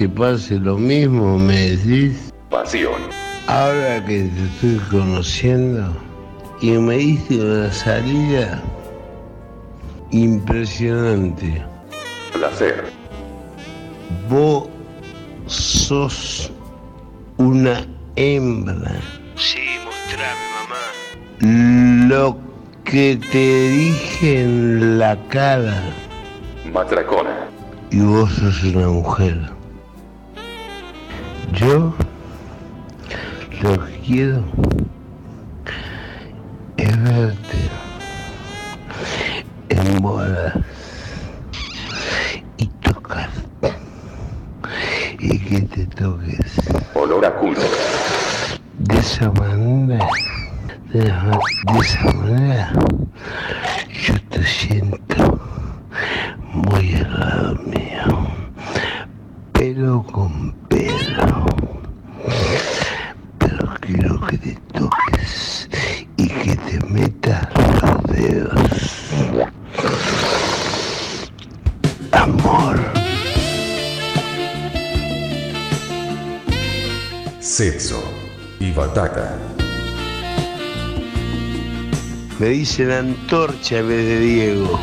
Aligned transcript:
te 0.00 0.08
pase 0.08 0.58
lo 0.58 0.78
mismo, 0.78 1.38
me 1.38 1.72
decís. 1.72 2.32
Pasión. 2.48 3.02
Ahora 3.48 4.02
que 4.06 4.30
te 4.34 4.44
estoy 4.46 4.78
conociendo 4.90 5.94
y 6.62 6.70
me 6.70 6.96
diste 6.96 7.38
una 7.38 7.70
salida 7.70 8.62
impresionante. 10.10 11.62
Placer. 12.32 12.84
Vos 14.30 14.70
sos 15.44 16.50
una 17.36 17.86
hembra. 18.16 19.02
Sí, 19.36 19.58
mostrame, 19.84 20.46
mamá. 21.42 22.08
Lo 22.08 22.38
que 22.84 23.18
te 23.30 23.68
dije 23.68 24.44
en 24.44 24.98
la 24.98 25.14
cara 25.28 25.78
Matracona. 26.72 27.36
y 27.90 28.00
vos 28.00 28.30
sos 28.32 28.64
una 28.64 28.88
mujer. 28.88 29.59
Yo 31.52 31.92
lo 33.62 33.86
que 33.86 34.00
quiero 34.06 34.44
es 36.76 37.02
verte 37.02 37.58
en 39.68 39.98
bolas 40.00 40.54
y 42.56 42.66
tocarte 42.66 43.74
y 45.18 45.38
que 45.38 45.60
te 45.62 45.86
toques. 45.86 46.60
Olor 46.94 47.26
a 47.26 47.34
culo. 47.34 47.60
De 48.78 48.98
esa 48.98 49.30
manera, 49.32 50.08
de 50.92 51.08
esa 51.80 52.12
manera, 52.12 52.72
yo 53.88 54.14
te 54.30 54.44
siento 54.44 55.09
y 78.90 78.98
batata. 78.98 79.36
Me 82.38 82.48
dicen 82.48 82.90
antorcha 82.90 83.78
en 83.78 83.88
vez 83.88 84.06
de 84.06 84.20
Diego. 84.20 84.80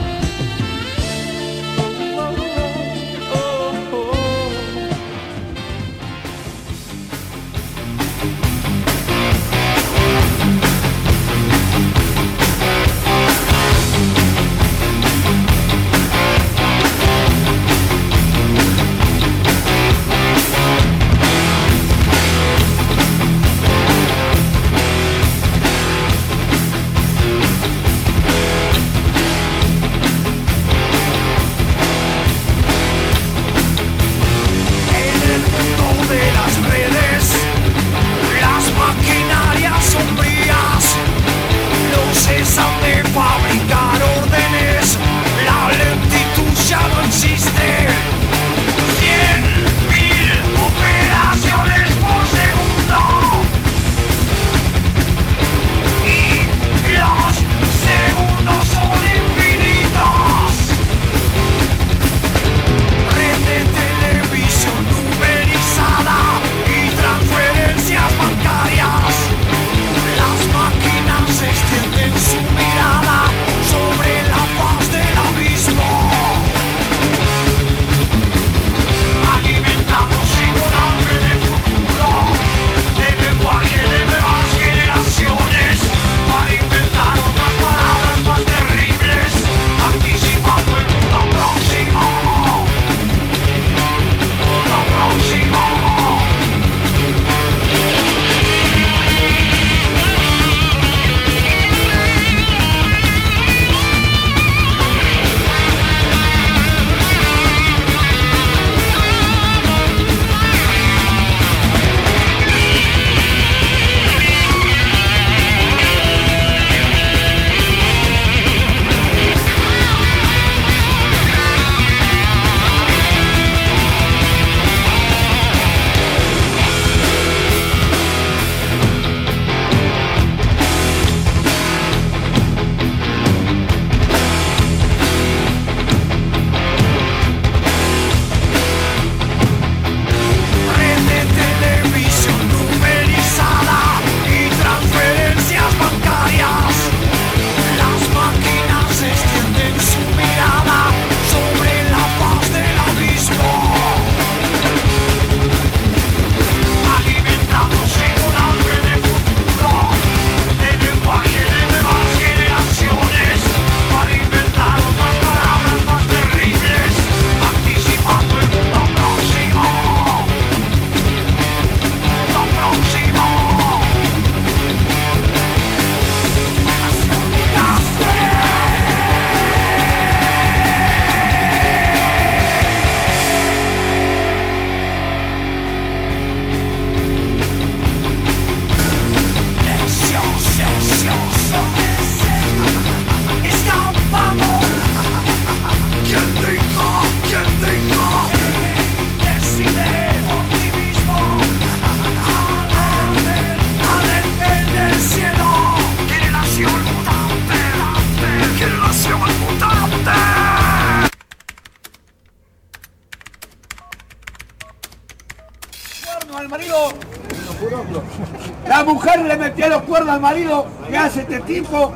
La 218.68 218.84
mujer 218.84 219.20
le 219.22 219.38
metía 219.38 219.68
los 219.70 219.82
cuernos 219.84 220.16
al 220.16 220.22
marido, 220.22 220.68
¿qué 220.90 220.98
hace 220.98 221.22
este 221.22 221.40
tipo? 221.42 221.94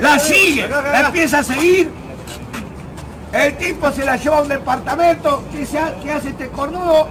La 0.00 0.18
sigue, 0.18 0.68
la 0.68 1.00
empieza 1.06 1.38
a 1.38 1.44
seguir. 1.44 1.90
El 3.32 3.56
tipo 3.56 3.90
se 3.92 4.04
la 4.04 4.16
lleva 4.16 4.38
a 4.38 4.42
un 4.42 4.48
departamento, 4.48 5.44
¿qué, 5.52 5.64
se 5.64 5.78
ha- 5.78 5.94
qué 6.02 6.10
hace 6.12 6.30
este 6.30 6.48
cornudo? 6.48 7.06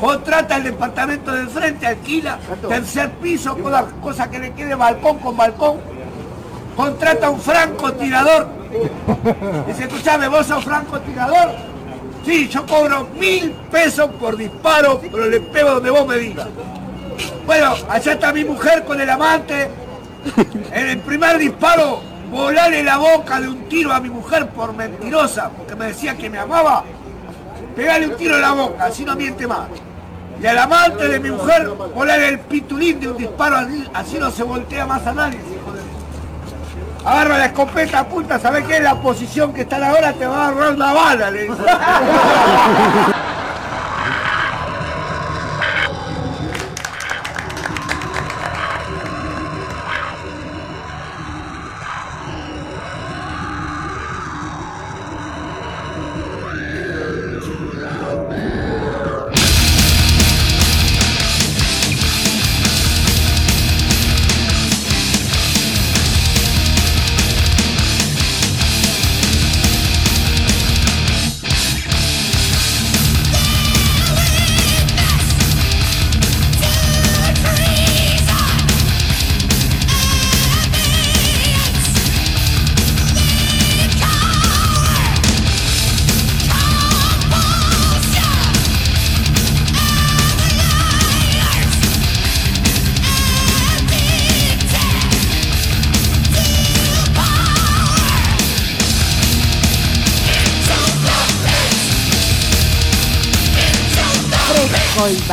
Contrata 0.00 0.56
el 0.56 0.64
departamento 0.64 1.32
de 1.32 1.46
frente, 1.46 1.86
alquila, 1.86 2.38
tercer 2.68 3.10
piso, 3.12 3.56
cosa, 3.58 3.84
cosa 4.02 4.28
que 4.30 4.38
le 4.40 4.52
quede 4.52 4.74
balcón 4.74 5.18
con 5.18 5.36
balcón. 5.36 5.76
Contrata 6.76 7.30
un 7.30 7.40
francotirador. 7.40 8.48
Dice, 9.66 9.84
escuchame, 9.84 10.28
vos 10.28 10.46
sos 10.46 10.64
francotirador. 10.64 11.50
Sí, 12.28 12.46
yo 12.46 12.66
cobro 12.66 13.08
mil 13.18 13.52
pesos 13.70 14.10
por 14.20 14.36
disparo, 14.36 15.00
pero 15.00 15.30
le 15.30 15.40
pego 15.40 15.70
donde 15.70 15.88
vos 15.88 16.06
me 16.06 16.18
digas. 16.18 16.46
Bueno, 17.46 17.74
allá 17.88 18.12
está 18.12 18.34
mi 18.34 18.44
mujer 18.44 18.84
con 18.84 19.00
el 19.00 19.08
amante. 19.08 19.70
En 20.70 20.88
el 20.88 20.98
primer 20.98 21.38
disparo, 21.38 22.02
volarle 22.30 22.82
la 22.82 22.98
boca 22.98 23.40
de 23.40 23.48
un 23.48 23.66
tiro 23.70 23.94
a 23.94 24.00
mi 24.00 24.10
mujer 24.10 24.46
por 24.50 24.74
mentirosa, 24.74 25.48
porque 25.48 25.74
me 25.74 25.86
decía 25.86 26.18
que 26.18 26.28
me 26.28 26.38
amaba. 26.38 26.84
Pegale 27.74 28.08
un 28.08 28.16
tiro 28.18 28.34
en 28.34 28.42
la 28.42 28.52
boca, 28.52 28.84
así 28.84 29.06
no 29.06 29.16
miente 29.16 29.46
más. 29.46 29.70
Y 30.38 30.46
al 30.46 30.58
amante 30.58 31.08
de 31.08 31.20
mi 31.20 31.30
mujer, 31.30 31.66
volarle 31.94 32.28
el 32.28 32.40
pitulín 32.40 33.00
de 33.00 33.08
un 33.08 33.16
disparo, 33.16 33.56
así, 33.94 34.18
no 34.18 34.30
se 34.30 34.42
voltea 34.42 34.84
más 34.84 35.06
a 35.06 35.14
nadie. 35.14 35.38
Agarra 37.08 37.38
la 37.38 37.46
escopeta, 37.46 38.00
apunta, 38.00 38.38
¿sabés 38.38 38.66
qué 38.66 38.80
la 38.80 38.94
posición 38.96 39.54
que 39.54 39.62
están 39.62 39.82
ahora? 39.82 40.12
Te 40.12 40.26
va 40.26 40.44
a 40.44 40.48
agarrar 40.48 40.74
una 40.74 40.92
bala, 40.92 41.30
le 41.30 41.44
dice. 41.44 41.54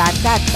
Fresco 0.06 0.18
y 0.18 0.22
batata. 0.22 0.55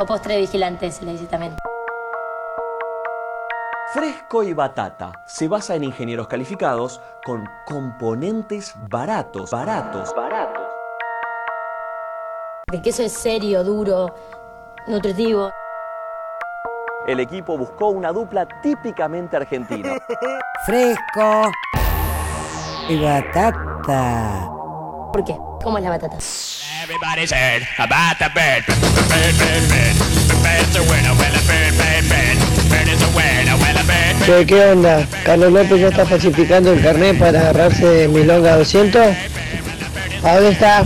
O 0.00 0.06
postre 0.06 0.34
de 0.34 0.40
vigilante 0.40 0.90
se 0.90 1.04
le 1.04 1.12
dice 1.12 1.26
también. 1.26 1.54
Fresco 3.92 4.42
y 4.42 4.54
Batata 4.54 5.12
se 5.26 5.46
basa 5.46 5.74
en 5.74 5.84
ingenieros 5.84 6.26
calificados 6.26 7.02
con 7.24 7.44
componentes 7.66 8.74
baratos, 8.88 9.50
baratos, 9.50 10.14
baratos. 10.14 10.62
El 12.72 12.80
queso 12.80 13.02
es 13.02 13.12
serio, 13.12 13.62
duro, 13.62 14.14
nutritivo. 14.86 15.50
El 17.06 17.20
equipo 17.20 17.58
buscó 17.58 17.88
una 17.88 18.12
dupla 18.12 18.46
típicamente 18.62 19.36
argentina. 19.36 19.98
Fresco 20.66 21.50
y 22.88 23.02
batata. 23.02 24.48
¿Por 25.12 25.24
qué? 25.24 25.36
¿Cómo 25.62 25.78
es 25.78 25.84
la 25.84 25.90
batata? 25.90 26.16
Everybody's 26.90 27.30
heard 27.30 27.62
about 27.78 28.18
the 28.18 28.28
bird. 28.34 28.66
Bird, 28.66 29.34
bird, 29.38 29.62
bird. 29.70 29.94
The 30.26 30.34
bird's 30.42 30.74
a 30.74 30.82
winner, 30.90 31.14
well, 31.14 31.34
a 31.38 31.42
bird, 31.46 31.72
bird, 31.78 32.04
bird. 32.10 32.36
Bird 32.66 32.88
is 32.90 33.00
a 33.00 33.10
winner, 33.14 33.54
well, 33.62 33.78
a 33.78 33.84
bird, 33.86 34.18
bird. 34.18 34.26
Che, 34.26 34.44
¿qué 34.46 34.64
onda? 34.72 35.06
Carlos 35.24 35.52
López 35.52 35.80
ya 35.80 35.88
está 35.90 36.04
falsificando 36.04 36.72
el 36.72 36.82
carnet 36.82 37.16
para 37.16 37.38
agarrarse 37.42 37.86
de 37.86 38.08
Milonga 38.08 38.56
200. 38.56 39.06
¿A 40.24 40.34
dónde 40.34 40.50
está? 40.50 40.82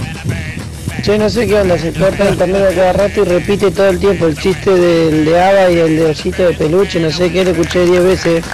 Che, 1.02 1.16
no 1.16 1.30
sé 1.30 1.46
qué 1.46 1.54
onda, 1.62 1.78
se 1.78 1.94
corta 1.94 2.24
el 2.24 2.34
internet 2.34 2.62
a 2.70 2.74
cada 2.74 2.92
rato 2.92 3.22
y 3.22 3.24
repite 3.24 3.70
todo 3.70 3.88
el 3.88 3.98
tiempo 3.98 4.26
el 4.26 4.36
chiste 4.38 4.72
del 4.74 5.24
de 5.24 5.42
Ava 5.42 5.70
y 5.70 5.78
el 5.78 5.96
de 5.96 6.04
Osito 6.10 6.42
de 6.42 6.52
Peluche, 6.52 7.00
no 7.00 7.10
sé 7.10 7.32
qué, 7.32 7.44
lo 7.46 7.52
escuché 7.52 7.86
10 7.86 8.04
veces. 8.04 8.44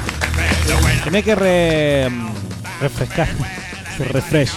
Tenés 1.02 1.24
que 1.24 1.34
re- 1.34 2.08
refrescar. 2.80 3.26
Refresh. 3.98 4.52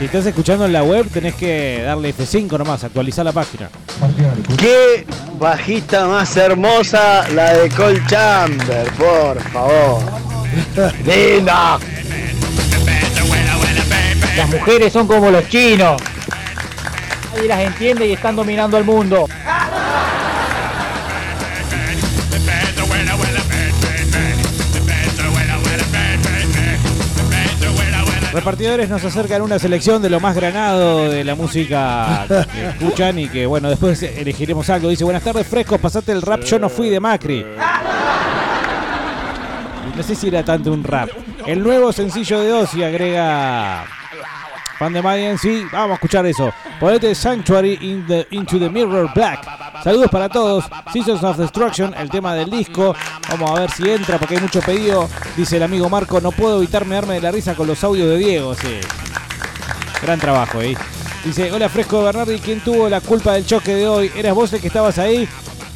Si 0.00 0.06
estás 0.06 0.24
escuchando 0.24 0.64
en 0.64 0.72
la 0.72 0.82
web, 0.82 1.06
tenés 1.12 1.34
que 1.34 1.82
darle 1.84 2.14
F5 2.16 2.56
nomás, 2.56 2.82
actualizar 2.84 3.22
la 3.22 3.32
página. 3.32 3.68
Qué 4.56 5.04
bajista 5.38 6.06
más 6.06 6.34
hermosa 6.38 7.28
la 7.34 7.52
de 7.52 7.68
Cole 7.68 8.00
Chamber, 8.06 8.90
por 8.92 9.38
favor. 9.50 10.00
Linda. 11.04 11.78
Las 14.38 14.48
mujeres 14.48 14.90
son 14.90 15.06
como 15.06 15.30
los 15.30 15.46
chinos. 15.50 16.00
Nadie 17.34 17.48
las 17.48 17.60
entiende 17.60 18.06
y 18.06 18.14
están 18.14 18.36
dominando 18.36 18.78
el 18.78 18.84
mundo. 18.84 19.28
Repartidores 28.32 28.88
nos 28.88 29.04
acercan 29.04 29.42
una 29.42 29.58
selección 29.58 30.00
de 30.00 30.08
lo 30.08 30.20
más 30.20 30.36
granado 30.36 31.10
de 31.10 31.24
la 31.24 31.34
música 31.34 32.26
que 32.28 32.68
escuchan 32.68 33.18
y 33.18 33.28
que 33.28 33.44
bueno, 33.46 33.68
después 33.68 34.02
elegiremos 34.02 34.70
algo. 34.70 34.88
Dice, 34.88 35.02
buenas 35.04 35.24
tardes, 35.24 35.46
frescos, 35.46 35.80
pasate 35.80 36.12
el 36.12 36.22
rap, 36.22 36.42
yo 36.42 36.58
no 36.58 36.68
fui 36.68 36.88
de 36.90 37.00
Macri. 37.00 37.44
No 39.96 40.02
sé 40.02 40.14
si 40.14 40.28
era 40.28 40.44
tanto 40.44 40.72
un 40.72 40.84
rap. 40.84 41.10
El 41.46 41.62
nuevo 41.62 41.92
sencillo 41.92 42.40
de 42.40 42.52
Ozzy 42.52 42.84
agrega 42.84 43.84
Fan 44.80 44.94
de 44.94 45.02
Madden, 45.02 45.36
sí, 45.36 45.66
vamos 45.70 45.90
a 45.90 45.94
escuchar 45.94 46.24
eso. 46.24 46.50
Ponete 46.80 47.14
Sanctuary 47.14 47.76
in 47.82 48.06
the- 48.06 48.26
Into 48.30 48.58
the 48.58 48.70
Mirror 48.70 49.10
Black. 49.14 49.46
Saludos 49.84 50.08
para 50.10 50.26
todos. 50.30 50.64
Seasons 50.90 51.22
of 51.22 51.36
Destruction, 51.36 51.92
el 51.98 52.08
tema 52.08 52.34
del 52.34 52.48
disco. 52.48 52.94
Vamos 53.28 53.50
a 53.50 53.60
ver 53.60 53.70
si 53.70 53.90
entra 53.90 54.16
porque 54.16 54.36
hay 54.36 54.40
mucho 54.40 54.60
pedido. 54.62 55.06
Dice 55.36 55.58
el 55.58 55.64
amigo 55.64 55.90
Marco, 55.90 56.18
no 56.22 56.32
puedo 56.32 56.56
evitarme 56.56 56.94
darme 56.94 57.14
de 57.16 57.20
la 57.20 57.30
risa 57.30 57.54
con 57.54 57.66
los 57.66 57.84
audios 57.84 58.08
de 58.08 58.16
Diego. 58.16 58.54
Sí. 58.54 58.80
Gran 60.02 60.18
trabajo 60.18 60.60
ahí. 60.60 60.74
Dice, 61.26 61.52
hola 61.52 61.68
Fresco 61.68 62.02
Bernardi, 62.02 62.38
¿quién 62.38 62.60
tuvo 62.60 62.88
la 62.88 63.02
culpa 63.02 63.34
del 63.34 63.44
choque 63.44 63.74
de 63.74 63.86
hoy? 63.86 64.10
¿Eras 64.16 64.34
vos 64.34 64.50
el 64.54 64.62
que 64.62 64.68
estabas 64.68 64.96
ahí? 64.98 65.28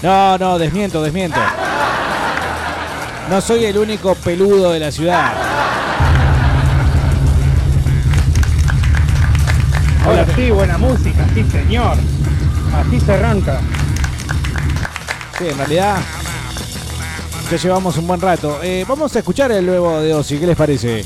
No, 0.02 0.38
no, 0.38 0.58
desmiento, 0.58 1.02
desmiento. 1.02 1.38
No 3.28 3.38
soy 3.42 3.66
el 3.66 3.76
único 3.76 4.14
peludo 4.14 4.72
de 4.72 4.80
la 4.80 4.90
ciudad. 4.90 5.30
Ahora 10.04 10.26
sí, 10.34 10.50
buena 10.50 10.76
música, 10.76 11.26
sí 11.34 11.44
señor. 11.50 11.96
Así 12.74 13.00
se 13.00 13.12
arranca. 13.12 13.60
Sí, 15.38 15.48
en 15.48 15.56
realidad 15.56 15.96
ya 17.50 17.56
llevamos 17.56 17.96
un 17.96 18.06
buen 18.06 18.20
rato. 18.20 18.60
Eh, 18.62 18.84
vamos 18.86 19.14
a 19.16 19.18
escuchar 19.20 19.50
el 19.52 19.64
nuevo 19.64 20.00
de 20.00 20.14
Ozzy, 20.14 20.38
¿qué 20.38 20.46
les 20.46 20.56
parece? 20.56 21.04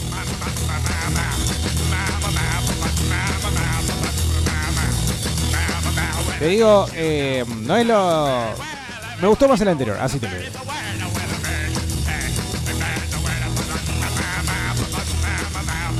Te 6.38 6.46
digo, 6.46 6.86
eh, 6.94 7.44
no 7.62 7.76
es 7.76 7.86
lo... 7.86 8.54
Me 9.20 9.26
gustó 9.26 9.48
más 9.48 9.60
el 9.60 9.68
anterior, 9.68 9.96
así 10.00 10.18
te 10.18 10.28
lo 10.28 10.36
digo. 10.36 10.52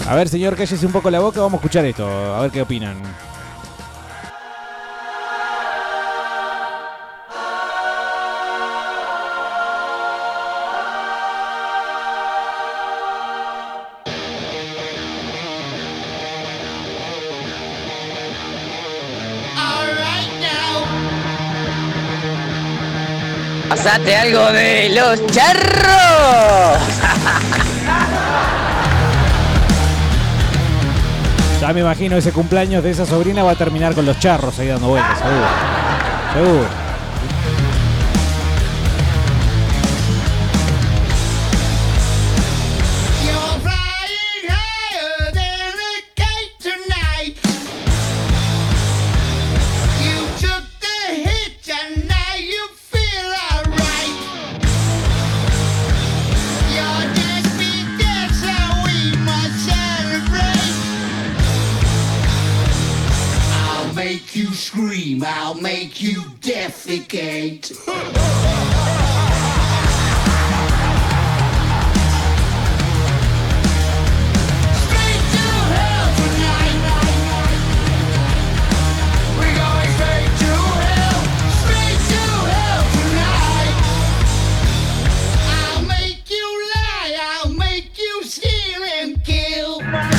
A 0.09 0.15
ver, 0.15 0.27
señor, 0.31 0.57
cállese 0.57 0.87
un 0.87 0.93
poco 0.93 1.11
la 1.11 1.21
boca, 1.21 1.39
vamos 1.41 1.53
a 1.53 1.57
escuchar 1.57 1.85
esto, 1.85 2.07
a 2.35 2.41
ver 2.41 2.51
qué 2.51 2.63
opinan. 2.63 2.97
Pasate 23.69 24.17
algo 24.17 24.53
de 24.53 24.89
los 24.89 25.27
charros. 25.27 26.98
Ya 31.61 31.73
me 31.73 31.81
imagino 31.81 32.17
ese 32.17 32.33
cumpleaños 32.33 32.85
de 32.85 32.91
esa 32.91 33.05
sobrina 33.05 33.43
va 33.43 33.53
a 33.53 33.57
terminar 33.57 33.95
con 33.95 34.07
los 34.07 34.19
charros 34.21 34.59
ahí 34.61 34.69
dando 34.69 34.89
vueltas, 34.89 35.19
seguro. 35.19 35.47
Seguro. 36.33 36.88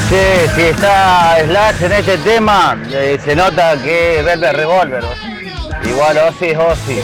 Che, 0.10 0.50
si 0.56 0.62
está 0.62 1.38
Slash 1.46 1.84
en 1.84 1.92
este 1.92 2.18
tema, 2.18 2.76
eh, 2.92 3.20
se 3.24 3.36
nota 3.36 3.78
que 3.84 4.18
es 4.18 4.26
Velvet 4.26 4.54
Revolver. 4.54 5.39
Igual 5.84 6.18
Ozzy 6.18 6.50
es 6.50 6.58
Ozzy. 6.58 7.02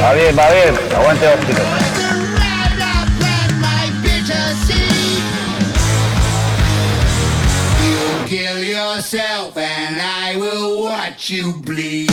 Va 0.00 0.12
bien, 0.14 0.36
va 0.36 0.50
bien. 0.50 0.74
Aguante 0.96 1.26
kill 8.28 8.62
yourself 8.62 9.56
and 9.56 9.98
I 9.98 10.36
will 10.36 10.82
watch 10.82 11.30
you 11.30 11.54
bleed. 11.54 12.10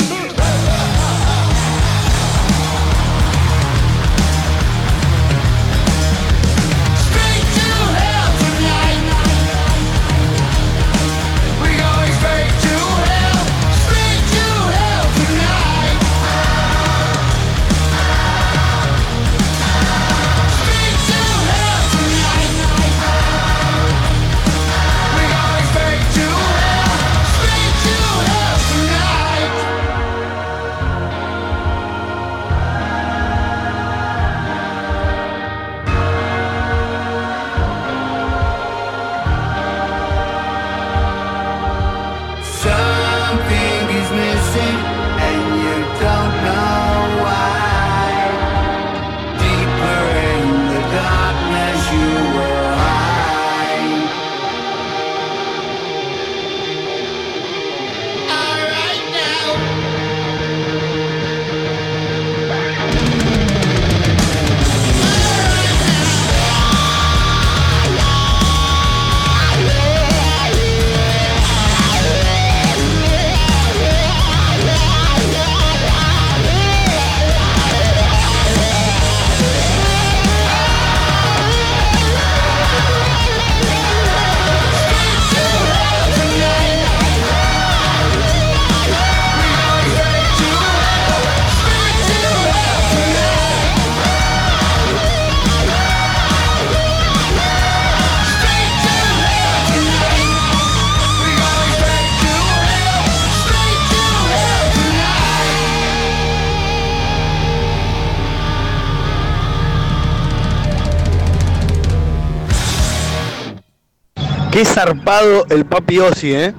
Qué 114.55 114.63
zarpado 114.63 115.45
el 115.49 115.65
papi 115.65 115.99
Ozzy, 115.99 116.33
¿eh? 116.33 116.53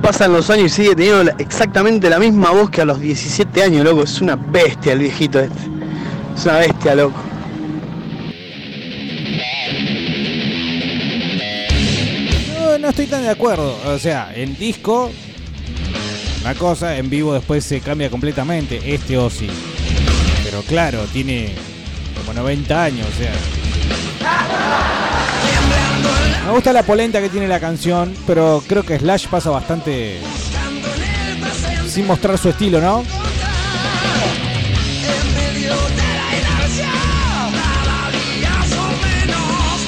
Pasan 0.00 0.32
los 0.32 0.48
años 0.50 0.66
y 0.66 0.68
sigue 0.68 0.94
teniendo 0.94 1.32
exactamente 1.38 2.08
la 2.08 2.20
misma 2.20 2.52
voz 2.52 2.70
que 2.70 2.80
a 2.80 2.84
los 2.84 3.00
17 3.00 3.60
años, 3.64 3.84
loco. 3.84 4.04
Es 4.04 4.20
una 4.20 4.36
bestia 4.36 4.92
el 4.92 5.00
viejito 5.00 5.40
este. 5.40 5.58
Es 6.36 6.44
una 6.44 6.58
bestia, 6.58 6.94
loco. 6.94 7.18
No, 12.80 12.88
estoy 12.88 13.06
tan 13.06 13.22
de 13.22 13.30
acuerdo. 13.30 13.76
O 13.86 13.98
sea, 13.98 14.32
en 14.32 14.56
disco, 14.56 15.10
una 16.42 16.54
cosa, 16.54 16.96
en 16.98 17.10
vivo 17.10 17.34
después 17.34 17.64
se 17.64 17.80
cambia 17.80 18.10
completamente. 18.10 18.94
Este 18.94 19.18
o 19.18 19.28
sí. 19.28 19.48
Pero 20.44 20.62
claro, 20.62 21.00
tiene 21.12 21.52
como 22.16 22.32
90 22.32 22.84
años, 22.84 23.08
o 23.12 23.18
sea. 23.18 23.59
Me 26.46 26.52
gusta 26.52 26.72
la 26.72 26.82
polenta 26.82 27.20
que 27.20 27.28
tiene 27.28 27.46
la 27.46 27.60
canción, 27.60 28.14
pero 28.26 28.62
creo 28.66 28.82
que 28.82 28.98
Slash 28.98 29.28
pasa 29.28 29.50
bastante 29.50 30.20
sin 31.86 32.06
mostrar 32.06 32.38
su 32.38 32.48
estilo, 32.48 32.80
¿no? 32.80 33.04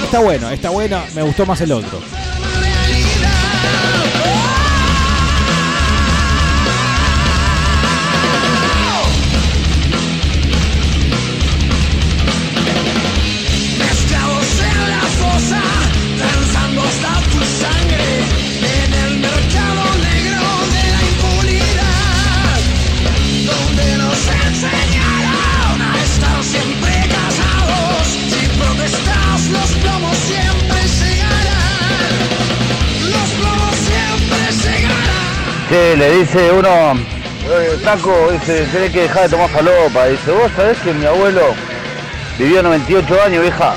Está 0.04 0.20
bueno, 0.20 0.50
está 0.50 0.70
bueno, 0.70 1.02
me 1.14 1.22
gustó 1.22 1.46
más 1.46 1.60
el 1.62 1.72
otro. 1.72 2.00
Le 35.72 36.18
dice 36.18 36.52
uno, 36.52 36.92
"Eh, 37.48 37.78
Taco, 37.82 38.30
dice, 38.30 38.66
tenés 38.72 38.92
que 38.92 39.02
dejar 39.02 39.22
de 39.22 39.28
tomar 39.30 39.48
falopa. 39.48 40.06
Dice, 40.06 40.30
vos 40.30 40.50
sabés 40.54 40.76
que 40.78 40.92
mi 40.92 41.06
abuelo 41.06 41.54
vivió 42.38 42.62
98 42.62 43.22
años, 43.22 43.42
vieja. 43.42 43.74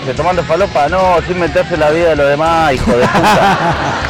Dice, 0.00 0.14
tomando 0.14 0.44
falopa, 0.44 0.88
no, 0.88 1.16
sin 1.26 1.40
meterse 1.40 1.74
en 1.74 1.80
la 1.80 1.90
vida 1.90 2.10
de 2.10 2.16
los 2.16 2.28
demás, 2.28 2.72
hijo 2.74 2.92
de 2.92 3.06
puta. 3.08 3.58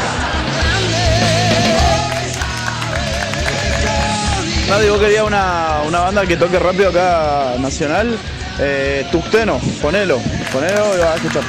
Nadie, 4.68 4.90
vos 4.90 5.00
querías 5.00 5.24
una, 5.24 5.80
una 5.86 6.00
banda 6.00 6.26
que 6.26 6.36
toque 6.36 6.58
rápido 6.58 6.90
acá 6.90 7.54
nacional. 7.58 8.18
Eh, 8.58 9.06
ponelo, 9.80 10.20
ponelo 10.52 10.96
y 10.96 10.98
vas 10.98 11.08
a 11.08 11.14
escuchar. 11.16 11.42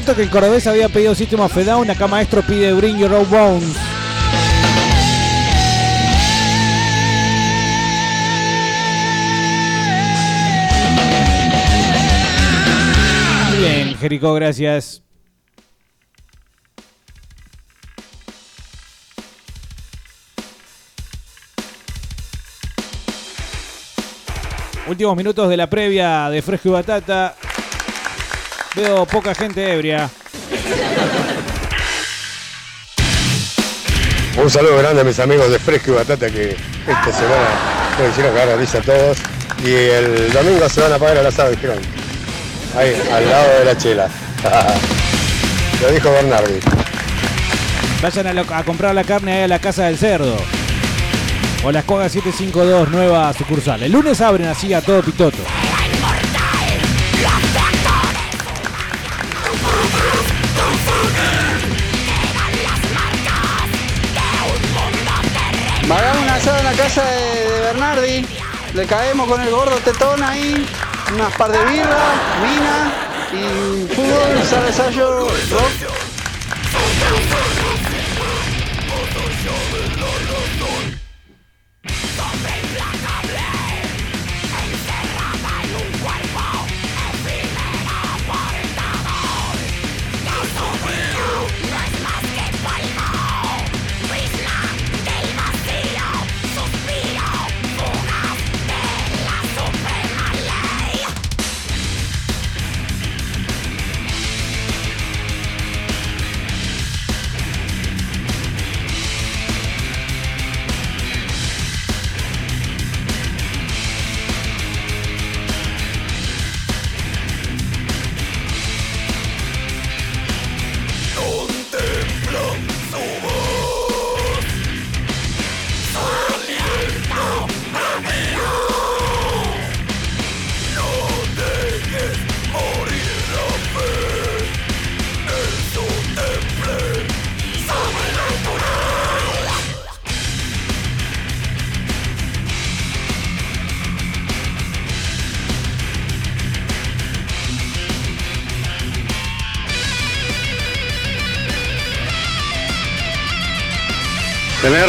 Cierto 0.00 0.16
que 0.16 0.22
el 0.22 0.30
cordobés 0.30 0.66
había 0.66 0.88
pedido 0.88 1.14
System 1.14 1.38
of 1.38 1.54
Down, 1.54 1.88
acá 1.88 2.08
maestro 2.08 2.42
pide 2.42 2.72
Bring 2.72 2.98
Your 2.98 3.12
Own 3.12 3.30
Bones. 3.30 3.76
Bien, 13.56 13.96
Jericó, 13.96 14.34
gracias. 14.34 15.00
Últimos 24.88 25.16
minutos 25.16 25.48
de 25.48 25.56
la 25.56 25.70
previa 25.70 26.28
de 26.30 26.42
Fresco 26.42 26.70
y 26.70 26.72
Batata. 26.72 27.36
Veo 28.74 29.06
poca 29.06 29.34
gente 29.34 29.72
ebria. 29.72 30.10
Un 34.36 34.50
saludo 34.50 34.78
grande 34.78 35.00
a 35.02 35.04
mis 35.04 35.18
amigos 35.20 35.50
de 35.50 35.58
Fresco 35.60 35.92
y 35.92 35.94
Batata 35.94 36.28
que 36.28 36.50
esta 36.50 37.12
semana 37.12 37.46
me 38.00 38.08
hicieron 38.08 38.32
cagar 38.32 38.48
la 38.48 38.56
risa 38.56 38.78
a 38.78 38.82
todos. 38.82 39.18
Y 39.64 39.70
el 39.72 40.32
domingo 40.32 40.68
se 40.68 40.80
van 40.80 40.92
a 40.92 40.98
pagar 40.98 41.18
al 41.18 41.26
asado, 41.26 41.50
dijeron. 41.50 41.78
Ahí, 42.76 42.92
al 43.12 43.28
lado 43.30 43.58
de 43.60 43.64
la 43.64 43.78
chela. 43.78 44.08
Lo 45.82 45.90
dijo 45.92 46.10
Bernardi. 46.10 46.58
Vayan 48.02 48.26
a, 48.26 48.32
lo- 48.34 48.54
a 48.54 48.62
comprar 48.64 48.94
la 48.94 49.04
carne 49.04 49.32
ahí 49.32 49.42
a 49.44 49.48
la 49.48 49.58
Casa 49.60 49.84
del 49.84 49.96
Cerdo. 49.96 50.36
O 51.64 51.72
la 51.72 51.78
Escoga 51.80 52.08
752, 52.08 52.90
nueva 52.90 53.32
sucursal. 53.32 53.82
El 53.82 53.92
lunes 53.92 54.20
abren 54.20 54.48
así 54.48 54.74
a 54.74 54.82
todo 54.82 55.00
pitoto. 55.02 55.38
Casa 66.84 67.02
de, 67.02 67.60
Bernardi. 67.60 68.26
Le 68.74 68.86
caemos 68.86 69.26
con 69.26 69.40
el 69.40 69.50
gordo 69.50 69.76
tetón 69.78 70.22
ahí. 70.22 70.66
Unas 71.14 71.34
par 71.36 71.50
de 71.50 71.64
birras, 71.64 72.14
vina 72.42 72.92
y 73.32 73.94
fútbol, 73.94 74.66
ensayo, 74.68 75.28
rock. 75.50 76.03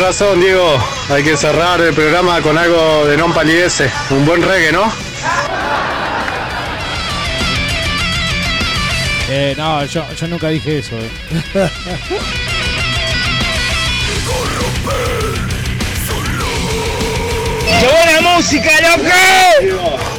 Razón, 0.06 0.39
Diego. 0.39 0.78
Hay 1.10 1.24
que 1.24 1.36
cerrar 1.36 1.82
el 1.82 1.91
programa 1.91 2.39
con 2.39 2.56
algo 2.60 3.08
de 3.08 3.18
non 3.18 3.34
palidece. 3.34 3.89
Un 4.13 4.22
buen 4.22 4.38
reggae, 4.46 4.70
¿no? 4.72 4.86
Eh, 9.30 9.56
no, 9.58 9.84
yo, 9.86 10.06
yo 10.13 10.28
nunca 10.28 10.50
dije 10.50 10.78
eso. 10.78 10.96
eh. 11.02 11.10
¡Qué 17.65 17.88
buena 17.88 18.22
música, 18.22 18.70
loco! 18.82 20.14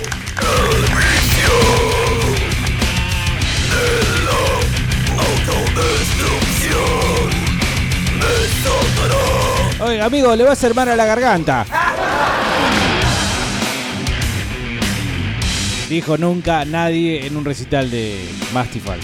Amigo, 10.06 10.34
le 10.36 10.44
va 10.44 10.50
a 10.50 10.52
hacer 10.52 10.74
mal 10.74 10.88
a 10.88 10.96
la 10.96 11.04
garganta. 11.04 11.66
Dijo 15.88 16.16
nunca 16.16 16.64
nadie 16.64 17.26
en 17.26 17.36
un 17.36 17.44
recital 17.44 17.90
de 17.90 18.28
Mastifal. 18.52 18.98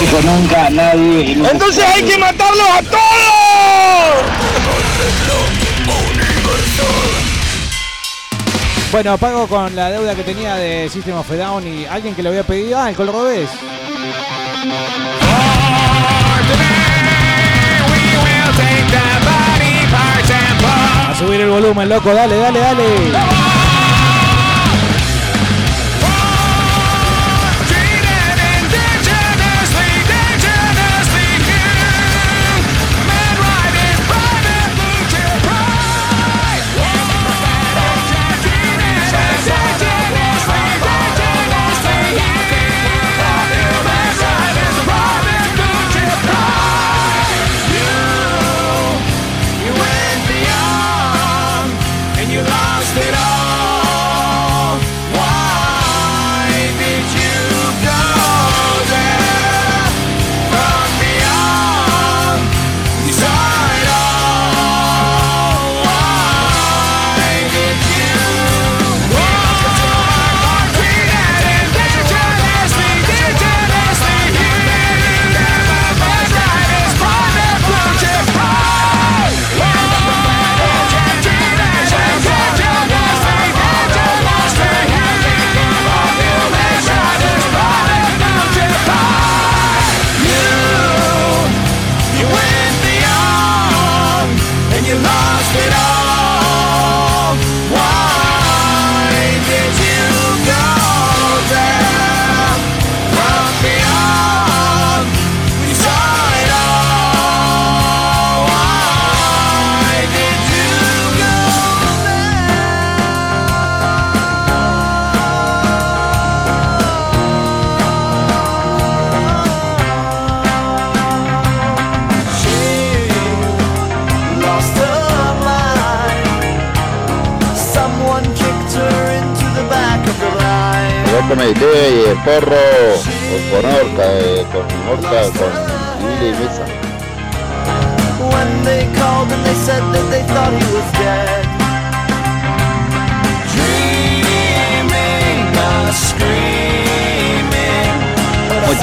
Dijo 0.00 0.20
nunca 0.22 0.70
nadie. 0.70 1.32
Entonces 1.32 1.84
hay 1.84 2.02
que 2.02 2.18
matarlos 2.18 2.68
a 2.68 2.82
todos. 2.82 3.06
Bueno, 8.92 9.18
pago 9.18 9.46
con 9.48 9.74
la 9.74 9.90
deuda 9.90 10.14
que 10.14 10.22
tenía 10.22 10.54
de 10.54 10.88
System 10.88 11.16
of 11.16 11.30
a 11.30 11.36
Down 11.36 11.66
y 11.66 11.84
alguien 11.86 12.14
que 12.14 12.22
le 12.22 12.28
había 12.28 12.44
pedido. 12.44 12.78
Ah, 12.78 12.88
el 12.88 12.96
Color 12.96 13.14
Rodés. 13.14 13.50
A 21.08 21.14
subir 21.16 21.40
el 21.40 21.50
volumen, 21.50 21.88
loco. 21.88 22.12
Dale, 22.12 22.36
dale, 22.36 22.58
dale. 22.60 23.45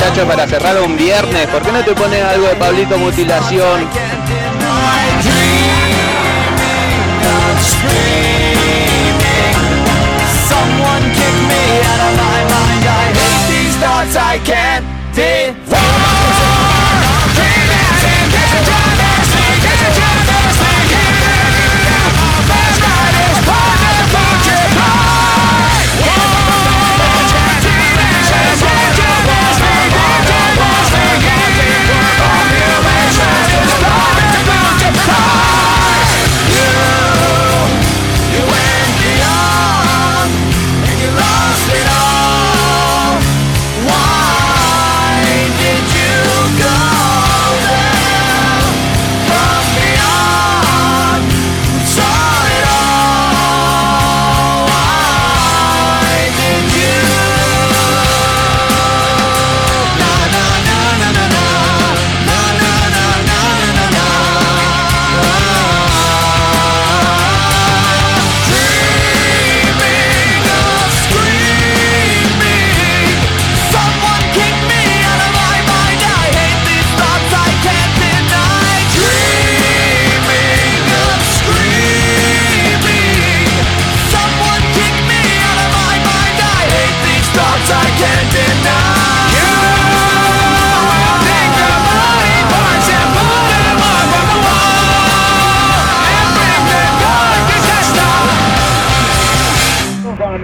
Para 0.04 0.48
cerrar 0.48 0.80
un 0.82 0.98
viernes, 0.98 1.48
¿por 1.48 1.62
qué 1.62 1.72
no 1.72 1.84
te 1.84 1.94
pones 1.94 2.24
algo 2.24 2.48
de 2.48 2.56
Pablito 2.56 2.98
Mutilación? 2.98 3.88
I 14.16 14.40
can't 14.46 14.86
define. 15.16 15.63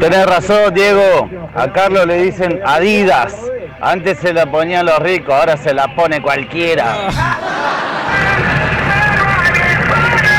Tenés 0.09 0.25
razón, 0.25 0.73
Diego. 0.73 1.29
A 1.53 1.71
Carlos 1.71 2.07
le 2.07 2.23
dicen 2.23 2.59
Adidas. 2.65 3.35
Antes 3.79 4.17
se 4.17 4.33
la 4.33 4.47
ponían 4.47 4.87
los 4.87 4.97
ricos, 4.97 5.35
ahora 5.35 5.55
se 5.55 5.71
la 5.71 5.95
pone 5.95 6.19
cualquiera. 6.19 6.95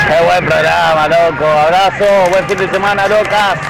Qué 0.09 0.25
buen 0.25 0.45
programa, 0.45 1.07
loco. 1.07 1.47
Abrazo, 1.47 2.31
buen 2.31 2.45
fin 2.49 2.59
de 2.59 2.69
semana, 2.69 3.07
locas. 3.07 3.70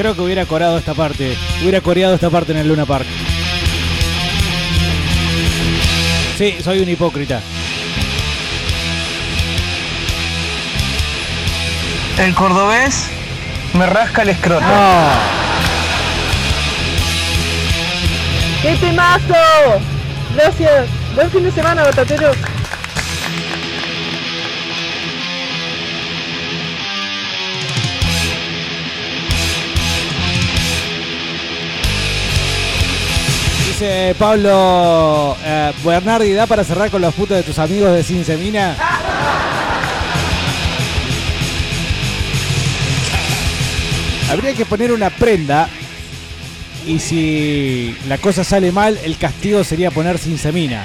Creo 0.00 0.14
que 0.14 0.22
hubiera 0.22 0.46
corado 0.46 0.78
esta 0.78 0.94
parte. 0.94 1.36
Hubiera 1.60 1.82
coreado 1.82 2.14
esta 2.14 2.30
parte 2.30 2.52
en 2.52 2.58
el 2.58 2.68
Luna 2.68 2.86
Park. 2.86 3.04
Sí, 6.38 6.56
soy 6.64 6.80
un 6.80 6.88
hipócrita. 6.88 7.42
El 12.16 12.34
cordobés 12.34 13.10
me 13.74 13.84
rasca 13.84 14.22
el 14.22 14.30
escroto. 14.30 14.64
¡Qué 18.62 18.76
temazo! 18.76 19.34
Gracias. 20.34 20.88
Buen 21.14 21.30
fin 21.30 21.44
de 21.44 21.50
semana, 21.52 21.82
batateros. 21.82 22.38
Dice 33.80 34.14
Pablo 34.18 35.34
eh, 35.42 35.72
Bernardi, 35.82 36.34
¿da 36.34 36.46
para 36.46 36.64
cerrar 36.64 36.90
con 36.90 37.00
los 37.00 37.14
putos 37.14 37.38
de 37.38 37.42
tus 37.42 37.58
amigos 37.58 37.94
de 37.94 38.02
Sin 38.02 38.26
Semina? 38.26 38.76
Habría 44.30 44.52
que 44.52 44.66
poner 44.66 44.92
una 44.92 45.08
prenda 45.08 45.70
y 46.86 46.98
si 46.98 47.96
la 48.06 48.18
cosa 48.18 48.44
sale 48.44 48.70
mal, 48.70 48.98
el 49.02 49.16
castigo 49.16 49.64
sería 49.64 49.90
poner 49.90 50.18
Sin 50.18 50.36
Semina. 50.36 50.84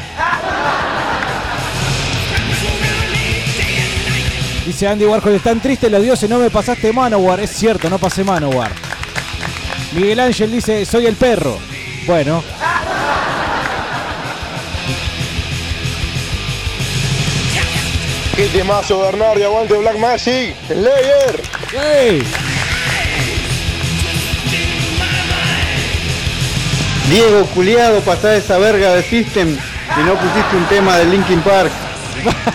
Dice 4.65 4.87
Andy 4.87 5.03
Warhol, 5.03 5.35
están 5.35 5.59
tristes 5.59 5.91
los 5.91 6.01
dioses, 6.01 6.29
no 6.29 6.39
me 6.39 6.49
pasaste 6.49 6.93
Manowar. 6.93 7.41
Es 7.41 7.49
cierto, 7.49 7.89
no 7.89 7.99
pasé 7.99 8.23
Manowar. 8.23 8.71
Miguel 9.91 10.21
Ángel 10.21 10.49
dice, 10.49 10.85
soy 10.85 11.07
el 11.07 11.15
perro. 11.15 11.59
Bueno, 12.07 12.41
Qué 18.35 18.47
temazo, 18.47 18.99
Bernardi, 18.99 19.43
aguante 19.43 19.77
Black 19.77 19.97
Magic, 19.97 20.55
Slayer. 20.67 21.41
Diego, 27.09 27.45
culiado, 27.53 28.01
pasá 28.01 28.35
esa 28.35 28.57
verga 28.57 28.93
de 28.93 29.03
System 29.03 29.55
y 29.55 30.03
no 30.03 30.15
pusiste 30.15 30.55
un 30.57 30.65
tema 30.65 30.97
de 30.97 31.05
Linkin 31.05 31.39
Park. 31.41 31.71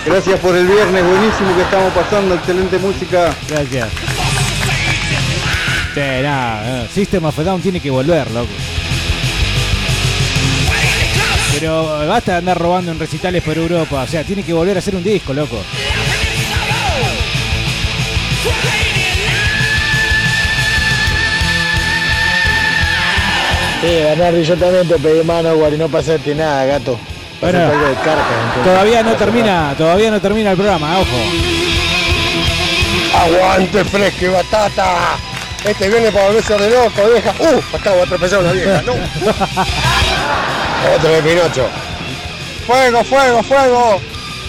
Gracias 0.05 0.39
por 0.41 0.55
el 0.55 0.67
viernes, 0.67 1.03
buenísimo 1.03 1.57
que 1.57 1.63
estamos 1.63 1.95
pasando, 1.95 2.35
excelente 2.35 2.79
música. 2.79 3.35
Gracias. 3.49 3.89
Sí, 5.95 6.01
nada, 6.23 6.89
System 6.93 7.25
of 7.25 7.39
a 7.39 7.43
Down 7.43 7.63
tiene 7.63 7.81
que 7.81 7.89
volver, 7.89 8.31
loco. 8.33 8.53
Pero 11.61 12.09
basta 12.09 12.33
de 12.33 12.39
andar 12.39 12.59
robando 12.59 12.91
en 12.91 12.99
recitales 12.99 13.43
por 13.43 13.59
Europa. 13.59 14.03
O 14.03 14.07
sea, 14.07 14.25
tiene 14.25 14.43
que 14.43 14.55
volver 14.55 14.77
a 14.77 14.79
hacer 14.79 14.97
un 14.97 15.05
disco, 15.05 15.35
loco. 15.35 15.63
Sí, 23.83 23.87
Bernardo, 23.87 24.41
yo 24.41 24.57
también 24.57 24.89
te 24.89 24.99
pedí 24.99 25.23
Manowar 25.23 25.73
y 25.75 25.77
no 25.77 25.89
pasaste 25.89 26.35
nada, 26.35 26.65
gato. 26.65 26.99
Bueno, 27.43 27.59
algo 27.59 27.89
de. 27.89 27.97
Todavía 28.65 29.03
no 29.03 29.15
termina, 29.17 29.75
todavía 29.77 30.11
no 30.11 30.21
termina 30.21 30.53
el 30.53 30.57
programa, 30.57 30.99
ojo. 30.99 31.17
Aguante 33.19 33.85
fresco 33.85 34.25
y 34.25 34.29
batata. 34.29 35.19
Este 35.65 35.91
viene 35.91 36.11
para 36.11 36.27
volverse 36.27 36.57
de 36.57 36.71
loco, 36.71 37.03
vieja. 37.13 37.35
Uh, 37.39 37.77
acabo 37.77 37.97
de 37.97 38.03
atropellar 38.03 38.41
una 38.41 38.53
vieja, 38.53 38.83
no. 38.83 38.95
Otro 40.89 41.11
de 41.11 41.23
Pinocho. 41.23 41.69
Fuego, 42.67 43.05
fuego, 43.05 43.43
fuego. 43.43 44.01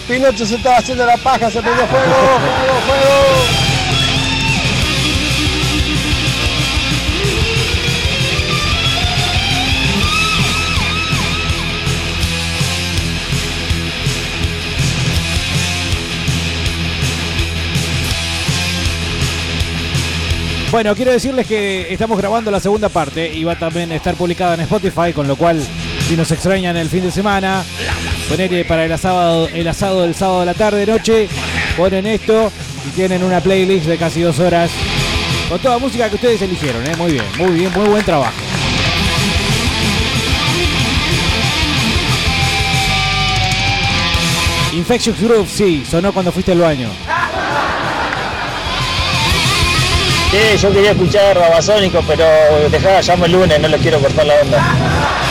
Pinocho 0.08 0.46
se 0.46 0.56
estaba 0.56 0.78
haciendo 0.78 1.06
la 1.06 1.16
paja, 1.16 1.50
se 1.50 1.60
prendió 1.60 1.86
fuego, 1.86 2.06
fuego, 2.06 2.80
fuego. 2.86 3.72
Bueno, 20.72 20.94
quiero 20.94 21.12
decirles 21.12 21.46
que 21.46 21.92
estamos 21.92 22.16
grabando 22.16 22.50
la 22.50 22.58
segunda 22.58 22.88
parte 22.88 23.30
y 23.30 23.44
va 23.44 23.56
también 23.56 23.92
a 23.92 23.94
estar 23.94 24.14
publicada 24.14 24.54
en 24.54 24.60
Spotify, 24.60 25.12
con 25.12 25.28
lo 25.28 25.36
cual 25.36 25.62
si 26.12 26.16
nos 26.18 26.30
extrañan 26.30 26.76
el 26.76 26.90
fin 26.90 27.02
de 27.02 27.10
semana, 27.10 27.64
poner 28.28 28.66
para 28.66 28.84
el 28.84 28.92
asado, 28.92 29.48
el 29.48 29.66
asado 29.66 30.02
del 30.02 30.14
sábado 30.14 30.40
de 30.40 30.46
la 30.46 30.52
tarde, 30.52 30.84
noche, 30.84 31.26
ponen 31.74 32.06
esto 32.06 32.52
y 32.86 32.90
tienen 32.90 33.24
una 33.24 33.40
playlist 33.40 33.86
de 33.86 33.96
casi 33.96 34.20
dos 34.20 34.38
horas 34.38 34.70
con 35.48 35.58
toda 35.58 35.78
música 35.78 36.10
que 36.10 36.16
ustedes 36.16 36.42
eligieron, 36.42 36.86
¿eh? 36.86 36.94
Muy 36.98 37.12
bien, 37.12 37.24
muy 37.38 37.52
bien, 37.52 37.72
muy 37.72 37.88
buen 37.88 38.04
trabajo. 38.04 38.34
Infectious 44.74 45.18
Groove, 45.18 45.48
sí, 45.48 45.82
sonó 45.90 46.12
cuando 46.12 46.30
fuiste 46.30 46.52
al 46.52 46.58
baño. 46.58 46.90
Sí, 50.30 50.58
yo 50.60 50.72
quería 50.74 50.90
escuchar 50.90 51.38
Babasónico, 51.38 52.02
pero 52.06 52.26
dejá, 52.70 53.00
llamo 53.00 53.24
el 53.24 53.32
lunes, 53.32 53.58
no 53.58 53.68
les 53.68 53.80
quiero 53.80 53.98
cortar 53.98 54.26
la 54.26 54.34
onda. 54.42 55.21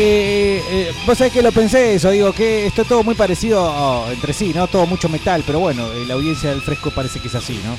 Eh, 0.00 0.92
vos 1.06 1.18
sabés 1.18 1.32
que 1.32 1.42
lo 1.42 1.50
pensé 1.50 1.94
eso, 1.94 2.10
digo 2.10 2.32
que 2.32 2.66
esto 2.66 2.84
todo 2.84 3.02
muy 3.02 3.16
parecido 3.16 4.06
entre 4.12 4.32
sí, 4.32 4.52
¿no? 4.54 4.68
Todo 4.68 4.86
mucho 4.86 5.08
metal, 5.08 5.42
pero 5.44 5.58
bueno, 5.58 5.92
eh, 5.92 6.04
la 6.06 6.14
audiencia 6.14 6.50
del 6.50 6.62
fresco 6.62 6.90
parece 6.92 7.18
que 7.18 7.26
es 7.26 7.34
así, 7.34 7.58
¿no? 7.64 7.76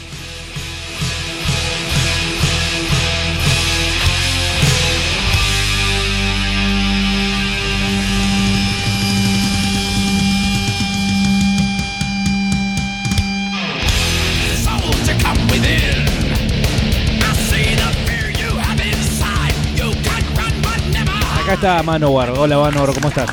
Está 21.60 21.84
Manowar. 21.84 22.30
Hola 22.38 22.58
Manowar, 22.58 22.94
¿cómo 22.94 23.10
estás? 23.10 23.30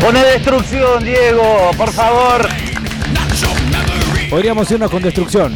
Pone 0.00 0.22
destrucción, 0.22 1.02
Diego, 1.02 1.72
por 1.76 1.92
favor. 1.92 2.48
Podríamos 4.30 4.70
irnos 4.70 4.88
con 4.88 5.02
destrucción. 5.02 5.52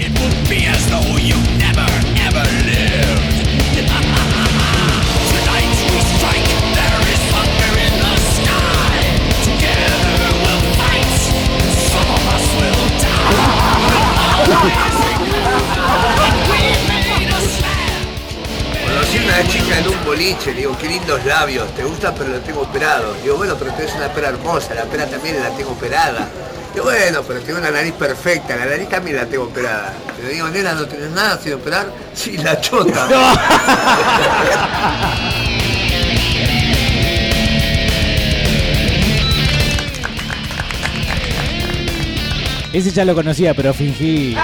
Una 19.38 19.48
chica 19.48 19.78
en 19.78 19.88
un 19.88 20.04
boliche, 20.04 20.52
le 20.52 20.60
digo, 20.60 20.76
qué 20.78 20.88
lindos 20.88 21.24
labios, 21.26 21.70
¿te 21.74 21.84
gustan? 21.84 22.14
Pero 22.16 22.30
lo 22.30 22.40
tengo 22.40 22.62
operado. 22.62 23.12
Digo, 23.22 23.36
bueno, 23.36 23.54
pero 23.58 23.70
tenés 23.74 23.94
una 23.94 24.08
pera 24.08 24.30
hermosa, 24.30 24.74
la 24.74 24.84
pera 24.84 25.04
también 25.06 25.38
la 25.42 25.50
tengo 25.50 25.72
operada. 25.72 26.26
Digo, 26.72 26.86
bueno, 26.86 27.22
pero 27.22 27.40
tengo 27.40 27.58
una 27.58 27.70
nariz 27.70 27.92
perfecta, 27.92 28.56
la 28.56 28.64
nariz 28.64 28.88
también 28.88 29.16
la 29.16 29.26
tengo 29.26 29.44
operada. 29.44 29.92
Le 30.22 30.30
digo, 30.30 30.48
nena, 30.48 30.72
¿no 30.72 30.86
tenés 30.86 31.10
nada 31.10 31.38
sin 31.38 31.52
operar? 31.52 31.86
Sí, 32.14 32.38
la 32.38 32.58
chota. 32.60 33.08
Ese 42.72 42.90
ya 42.90 43.04
lo 43.04 43.14
conocía, 43.14 43.52
pero 43.52 43.74
fingí. 43.74 44.34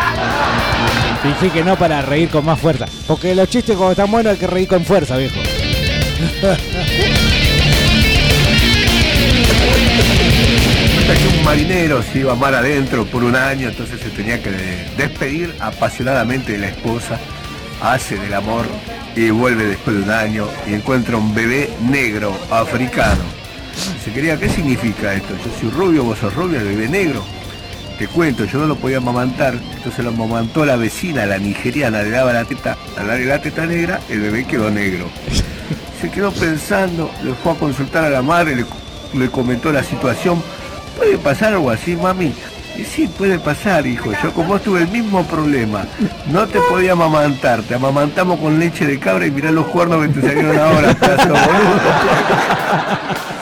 Fingí 1.23 1.51
que 1.51 1.63
no 1.63 1.77
para 1.77 2.03
reír 2.03 2.29
con 2.31 2.45
más 2.45 2.59
fuerza. 2.59 2.87
Porque 3.07 3.35
los 3.35 3.49
chistes 3.49 3.77
cuando 3.77 3.93
están 3.93 4.11
buenos 4.11 4.33
hay 4.33 4.39
que 4.39 4.47
reír 4.49 4.67
con 4.67 4.85
fuerza, 4.85 5.17
viejo. 5.17 5.39
Un 11.39 11.45
marinero 11.45 12.03
se 12.03 12.21
iba 12.21 12.35
mar 12.35 12.55
adentro 12.55 13.05
por 13.05 13.23
un 13.23 13.37
año, 13.37 13.69
entonces 13.69 14.01
se 14.01 14.11
tenía 14.11 14.43
que 14.43 14.51
despedir 14.97 15.55
apasionadamente 15.61 16.53
de 16.53 16.59
la 16.59 16.69
esposa, 16.69 17.19
hace 17.81 18.17
del 18.17 18.35
amor 18.35 18.65
y 19.15 19.31
vuelve 19.31 19.65
después 19.67 19.97
de 19.97 20.03
un 20.03 20.11
año 20.11 20.49
y 20.67 20.75
encuentra 20.75 21.17
un 21.17 21.35
bebé 21.35 21.71
negro 21.83 22.37
africano. 22.51 23.23
Se 24.05 24.13
quería, 24.13 24.39
¿qué 24.39 24.49
significa 24.49 25.15
esto? 25.15 25.35
Yo 25.45 25.61
soy 25.61 25.71
rubio, 25.71 26.05
vos 26.05 26.19
sos 26.19 26.35
rubio, 26.35 26.59
el 26.59 26.67
bebé 26.67 26.89
negro. 26.89 27.23
Te 27.99 28.09
cuento, 28.09 28.45
yo 28.45 28.59
no 28.59 28.67
lo 28.67 28.77
podía 28.77 28.97
amamantar, 28.97 29.55
entonces 29.77 30.05
lo 30.05 30.11
amamantó 30.11 30.65
la 30.65 30.77
vecina, 30.77 31.27
la 31.27 31.39
nigeriana, 31.39 32.03
le 32.03 32.11
daba 32.11 32.33
la 32.33 32.45
teta, 32.45 32.77
darle 32.97 33.27
la 33.27 33.41
teta 33.41 33.67
negra, 33.67 34.01
el 34.09 34.21
bebé 34.21 34.45
quedó 34.45 34.71
negro. 34.71 35.07
Se 36.01 36.11
quedó 36.11 36.33
pensando, 36.33 37.11
le 37.23 37.33
fue 37.35 37.53
a 37.53 37.55
consultar 37.55 38.05
a 38.05 38.11
la 38.11 38.23
madre, 38.23 38.57
le, 38.57 38.65
le 39.15 39.31
comentó 39.31 39.73
la 39.73 39.85
situación. 39.85 40.43
¿Puede 40.97 41.17
pasar 41.19 41.53
algo 41.53 41.71
así, 41.71 41.95
mami? 41.95 42.33
Y 42.77 42.85
sí, 42.85 43.07
puede 43.07 43.39
pasar, 43.39 43.87
hijo. 43.87 44.11
Yo 44.23 44.33
con 44.33 44.49
vos 44.49 44.63
tuve 44.63 44.81
el 44.81 44.89
mismo 44.89 45.25
problema. 45.25 45.85
No 46.27 46.47
te 46.47 46.59
podía 46.61 46.93
amamantar. 46.93 47.63
Te 47.63 47.75
amamantamos 47.75 48.41
con 48.41 48.59
leche 48.59 48.87
de 48.87 48.99
cabra 48.99 49.27
y 49.27 49.31
mirá 49.31 49.51
los 49.51 49.67
cuernos 49.67 50.07
que 50.07 50.15
te 50.15 50.23
salieron 50.23 50.59
ahora, 50.59 50.95
boludo. 50.95 51.37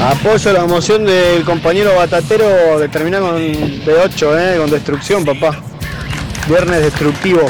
Apoyo 0.00 0.52
la 0.52 0.64
moción 0.64 1.04
del 1.04 1.44
compañero 1.44 1.94
batatero 1.96 2.78
de 2.78 2.88
terminar 2.88 3.20
con 3.20 3.36
B8, 3.36 4.38
eh, 4.38 4.58
con 4.58 4.70
destrucción, 4.70 5.24
papá. 5.24 5.58
Viernes 6.48 6.82
destructivo. 6.82 7.40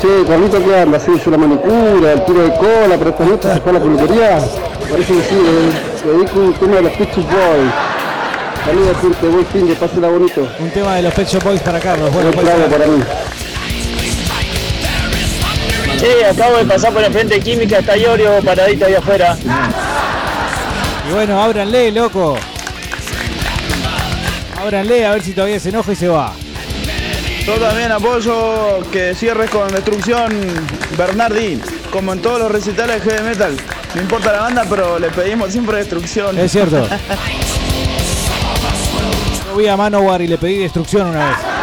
Che, 0.00 0.24
Carlito, 0.28 0.64
¿qué 0.64 0.76
anda? 0.76 1.00
¿Sí, 1.00 1.10
yo 1.24 1.30
la 1.30 1.38
manicura, 1.38 2.12
el 2.12 2.24
tiro 2.24 2.42
de 2.42 2.54
cola, 2.54 2.96
pero 2.98 3.10
esta 3.10 3.24
noche 3.24 3.52
se 3.52 3.60
fue 3.60 3.70
a 3.70 3.74
la 3.74 3.80
peluquería? 3.80 4.38
Parece 4.90 5.14
que 5.14 5.22
sí, 5.22 5.34
eh. 5.34 6.06
Dedico 6.06 6.38
un 6.38 6.54
tema 6.54 6.76
de 6.76 6.82
los 6.82 6.92
Pitch 6.92 7.14
Boys. 7.16 7.72
Saludos, 8.64 8.96
gente, 9.00 9.26
buen 9.28 9.46
fin 9.46 9.68
de 9.68 9.74
pásela 9.74 10.08
bonito. 10.08 10.48
Un 10.60 10.70
tema 10.70 10.94
de 10.96 11.02
los 11.02 11.14
Shop 11.14 11.42
Boys 11.42 11.60
para 11.62 11.80
Carlos. 11.80 12.12
Bueno, 12.12 12.32
ser. 12.32 12.68
para 12.68 12.86
mí. 12.86 13.02
Che, 15.98 16.26
acabo 16.26 16.58
de 16.58 16.64
pasar 16.66 16.92
por 16.92 17.02
el 17.02 17.12
frente 17.12 17.34
de 17.36 17.40
química, 17.40 17.78
está 17.78 17.96
Iorio 17.96 18.40
paradito 18.44 18.84
ahí 18.86 18.94
afuera. 18.94 19.36
Y 21.08 21.12
bueno, 21.12 21.42
ábranle, 21.42 21.90
loco. 21.92 22.36
Ábranle 24.60 25.06
a 25.06 25.12
ver 25.12 25.22
si 25.22 25.32
todavía 25.32 25.58
se 25.58 25.70
enoja 25.70 25.92
y 25.92 25.96
se 25.96 26.08
va. 26.08 26.34
Yo 27.46 27.54
también 27.54 27.92
apoyo 27.92 28.80
que 28.90 29.14
cierres 29.14 29.48
con 29.50 29.68
destrucción 29.68 30.32
Bernardín, 30.98 31.62
como 31.92 32.12
en 32.12 32.20
todos 32.20 32.40
los 32.40 32.50
recitales 32.50 33.04
de 33.04 33.10
heavy 33.10 33.28
metal. 33.28 33.56
No 33.94 34.02
importa 34.02 34.32
la 34.32 34.40
banda, 34.40 34.64
pero 34.68 34.98
le 34.98 35.08
pedimos 35.10 35.52
siempre 35.52 35.78
destrucción. 35.78 36.36
Es 36.36 36.52
cierto. 36.52 36.86
Yo 39.46 39.56
vi 39.56 39.68
a 39.68 39.76
Manowar 39.76 40.20
y 40.22 40.26
le 40.26 40.36
pedí 40.36 40.58
destrucción 40.58 41.06
una 41.06 41.28
vez. 41.30 41.55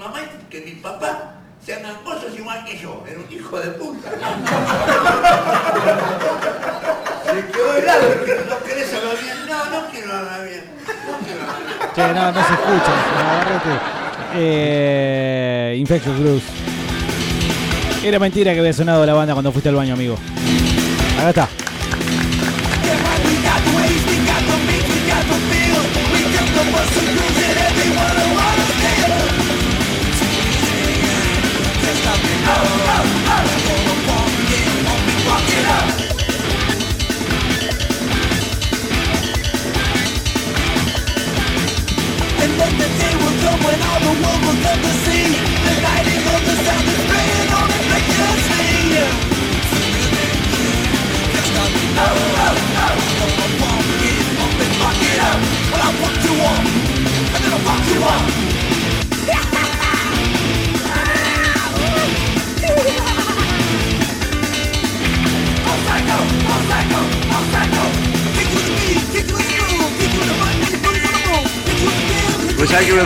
Mamá 0.00 0.20
y 0.22 0.26
que 0.50 0.62
mi 0.62 0.72
papá 0.72 1.34
sean 1.64 1.82
gangosos 1.82 2.34
igual 2.36 2.64
que 2.64 2.78
yo. 2.78 3.04
Era 3.06 3.20
un 3.20 3.30
hijo 3.30 3.60
de 3.60 3.68
puta. 3.72 4.10
Se 7.24 7.46
quedó 7.52 7.76
helado, 7.76 8.08
¿no 8.48 8.58
querés 8.64 8.94
hablar 8.94 9.16
bien? 9.22 9.36
No, 9.46 9.64
no 9.66 9.86
quiero 9.90 10.16
hablar 10.16 10.48
bien. 10.48 10.64
No 10.86 11.18
quiero 11.18 11.42
hablar 11.42 11.58
bien. 11.94 12.14
No, 12.14 12.32
no 12.32 12.46
se 12.46 12.52
escucha. 12.54 12.92
Eh, 14.36 15.76
Infectious 15.78 16.18
Blues. 16.18 16.42
Era 18.02 18.18
mentira 18.18 18.54
que 18.54 18.60
había 18.60 18.72
sonado 18.72 19.04
la 19.04 19.12
banda 19.12 19.34
cuando 19.34 19.52
fuiste 19.52 19.68
al 19.68 19.74
baño, 19.74 19.92
amigo. 19.92 20.16
Acá 21.18 21.28
está. 21.28 21.48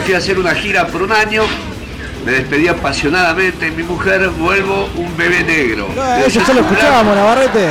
Fui 0.04 0.12
a 0.12 0.18
hacer 0.18 0.38
una 0.38 0.54
gira 0.54 0.86
por 0.86 1.02
un 1.02 1.12
año, 1.12 1.44
me 2.26 2.32
despedí 2.32 2.68
apasionadamente 2.68 3.64
de 3.64 3.70
mi 3.70 3.82
mujer, 3.82 4.28
vuelvo 4.28 4.90
un 4.96 5.16
bebé 5.16 5.42
negro. 5.42 5.88
No, 5.96 6.16
eso 6.16 6.40
ya 6.46 6.52
lo 6.52 6.60
escuchábamos, 6.60 7.16
Navarrete. 7.16 7.68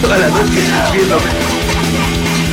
Toda 0.00 0.16
la 0.16 0.28
noche 0.28 0.60
diciéndome, 0.90 1.30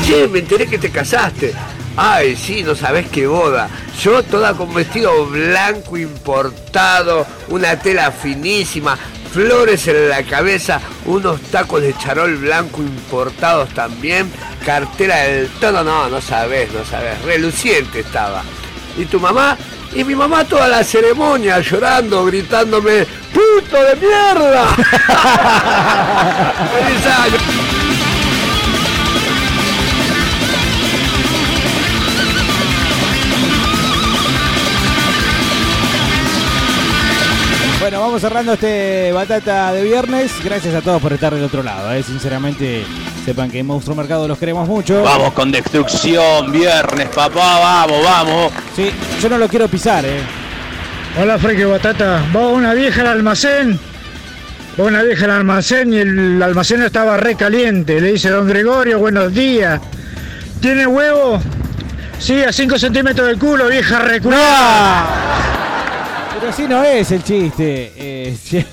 che, 0.05 0.27
me 0.27 0.39
enteré 0.39 0.67
que 0.67 0.77
te 0.77 0.89
casaste. 0.89 1.53
Ay, 1.95 2.35
sí, 2.35 2.63
no 2.63 2.75
sabés 2.75 3.07
qué 3.07 3.27
boda. 3.27 3.69
Yo 4.01 4.23
toda 4.23 4.53
con 4.53 4.73
vestido 4.73 5.25
blanco 5.25 5.97
importado, 5.97 7.25
una 7.47 7.79
tela 7.79 8.11
finísima, 8.11 8.97
flores 9.31 9.87
en 9.87 10.09
la 10.09 10.23
cabeza, 10.23 10.79
unos 11.05 11.41
tacos 11.43 11.81
de 11.81 11.97
charol 11.97 12.35
blanco 12.37 12.81
importados 12.81 13.69
también, 13.69 14.31
cartera 14.65 15.23
del 15.23 15.49
todo, 15.59 15.83
no, 15.83 16.07
no 16.09 16.21
sabés, 16.21 16.71
no 16.71 16.85
sabés, 16.85 17.21
reluciente 17.23 18.01
estaba. 18.01 18.43
¿Y 18.97 19.05
tu 19.05 19.19
mamá? 19.19 19.57
Y 19.93 20.03
mi 20.03 20.15
mamá 20.15 20.43
toda 20.43 20.67
la 20.67 20.83
ceremonia 20.83 21.59
llorando, 21.61 22.25
gritándome, 22.25 23.05
¡puto 23.33 23.81
de 23.81 23.95
mierda! 23.95 24.67
¡Feliz 26.73 27.05
año! 27.05 27.74
Bueno, 37.85 37.99
vamos 37.99 38.19
cerrando 38.19 38.53
este 38.53 39.11
batata 39.11 39.71
de 39.71 39.83
viernes. 39.83 40.31
Gracias 40.43 40.73
a 40.73 40.81
todos 40.81 40.99
por 40.99 41.13
estar 41.13 41.31
del 41.35 41.43
otro 41.43 41.61
lado. 41.61 41.93
eh. 41.93 42.01
Sinceramente, 42.01 42.83
sepan 43.23 43.51
que 43.51 43.59
en 43.59 43.67
Monstruo 43.67 43.95
Mercado 43.95 44.27
los 44.27 44.39
queremos 44.39 44.67
mucho. 44.67 45.03
Vamos 45.03 45.33
con 45.33 45.51
destrucción, 45.51 46.51
viernes, 46.51 47.09
papá, 47.09 47.59
vamos, 47.59 48.03
vamos. 48.03 48.51
Sí, 48.75 48.89
yo 49.21 49.29
no 49.29 49.37
lo 49.37 49.47
quiero 49.47 49.67
pisar, 49.67 50.03
eh. 50.03 50.17
Hola, 51.21 51.37
Freque 51.37 51.63
Batata. 51.65 52.25
Va 52.35 52.47
una 52.47 52.73
vieja 52.73 53.01
al 53.01 53.07
almacén. 53.09 53.79
Va 54.79 54.85
una 54.85 55.03
vieja 55.03 55.25
al 55.25 55.31
almacén 55.31 55.93
y 55.93 55.97
el 55.97 56.41
almacén 56.41 56.81
estaba 56.81 57.17
re 57.17 57.35
caliente. 57.35 58.01
Le 58.01 58.13
dice, 58.13 58.31
don 58.31 58.47
Gregorio, 58.47 58.97
buenos 58.97 59.31
días. 59.31 59.79
¿Tiene 60.59 60.87
huevo? 60.87 61.39
Sí, 62.17 62.41
a 62.41 62.51
5 62.51 62.79
centímetros 62.79 63.27
del 63.27 63.37
culo, 63.37 63.67
vieja 63.67 63.99
reculada. 63.99 65.54
Pero 66.35 66.49
así 66.49 66.67
no 66.67 66.83
es 66.83 67.11
el 67.11 67.23
chiste. 67.23 67.93
eh, 67.95 68.37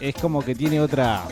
es 0.00 0.14
como 0.14 0.44
que 0.44 0.54
tiene 0.54 0.80
otra. 0.80 1.22